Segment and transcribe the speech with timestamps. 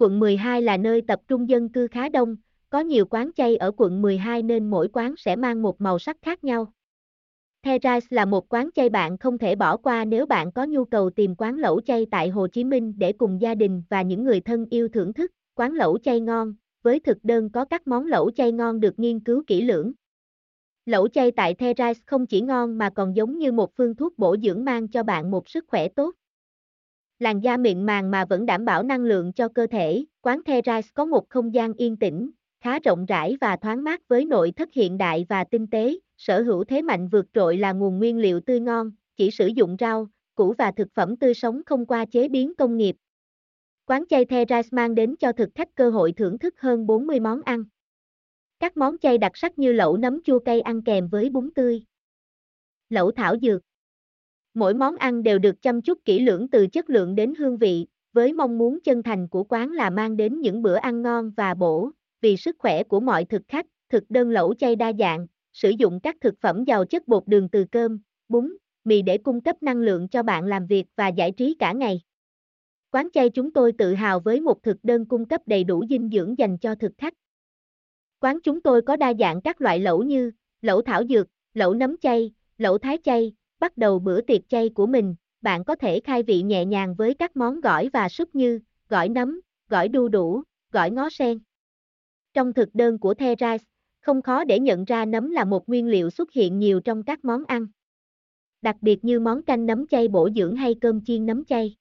[0.00, 2.36] Quận 12 là nơi tập trung dân cư khá đông,
[2.70, 6.16] có nhiều quán chay ở quận 12 nên mỗi quán sẽ mang một màu sắc
[6.22, 6.72] khác nhau.
[7.62, 11.10] Terrace là một quán chay bạn không thể bỏ qua nếu bạn có nhu cầu
[11.10, 14.40] tìm quán lẩu chay tại Hồ Chí Minh để cùng gia đình và những người
[14.40, 18.30] thân yêu thưởng thức quán lẩu chay ngon, với thực đơn có các món lẩu
[18.30, 19.92] chay ngon được nghiên cứu kỹ lưỡng.
[20.86, 24.36] Lẩu chay tại Terrace không chỉ ngon mà còn giống như một phương thuốc bổ
[24.42, 26.14] dưỡng mang cho bạn một sức khỏe tốt.
[27.18, 30.90] Làn da mịn màng mà vẫn đảm bảo năng lượng cho cơ thể, quán Paradise
[30.94, 34.68] có một không gian yên tĩnh, khá rộng rãi và thoáng mát với nội thất
[34.72, 38.40] hiện đại và tinh tế, sở hữu thế mạnh vượt trội là nguồn nguyên liệu
[38.40, 42.28] tươi ngon, chỉ sử dụng rau, củ và thực phẩm tươi sống không qua chế
[42.28, 42.96] biến công nghiệp.
[43.86, 47.42] Quán chay Terrace mang đến cho thực khách cơ hội thưởng thức hơn 40 món
[47.42, 47.64] ăn.
[48.58, 51.82] Các món chay đặc sắc như lẩu nấm chua cay ăn kèm với bún tươi.
[52.88, 53.62] Lẩu thảo dược.
[54.58, 57.86] Mỗi món ăn đều được chăm chút kỹ lưỡng từ chất lượng đến hương vị,
[58.12, 61.54] với mong muốn chân thành của quán là mang đến những bữa ăn ngon và
[61.54, 61.90] bổ,
[62.20, 66.00] vì sức khỏe của mọi thực khách, thực đơn lẩu chay đa dạng, sử dụng
[66.00, 69.76] các thực phẩm giàu chất bột đường từ cơm, bún, mì để cung cấp năng
[69.76, 72.00] lượng cho bạn làm việc và giải trí cả ngày.
[72.90, 76.10] Quán chay chúng tôi tự hào với một thực đơn cung cấp đầy đủ dinh
[76.12, 77.14] dưỡng dành cho thực khách.
[78.20, 80.30] Quán chúng tôi có đa dạng các loại lẩu như
[80.62, 84.86] lẩu thảo dược, lẩu nấm chay, lẩu thái chay, bắt đầu bữa tiệc chay của
[84.86, 88.60] mình, bạn có thể khai vị nhẹ nhàng với các món gỏi và súp như
[88.88, 90.42] gỏi nấm, gỏi đu đủ,
[90.72, 91.38] gỏi ngó sen.
[92.34, 93.64] Trong thực đơn của The Rice,
[94.00, 97.24] không khó để nhận ra nấm là một nguyên liệu xuất hiện nhiều trong các
[97.24, 97.66] món ăn.
[98.62, 101.76] Đặc biệt như món canh nấm chay bổ dưỡng hay cơm chiên nấm chay.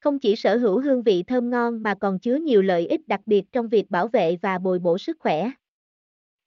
[0.00, 3.20] Không chỉ sở hữu hương vị thơm ngon mà còn chứa nhiều lợi ích đặc
[3.26, 5.50] biệt trong việc bảo vệ và bồi bổ sức khỏe.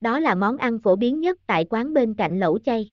[0.02, 2.90] Đó là món ăn phổ biến nhất tại quán bên cạnh lẩu chay.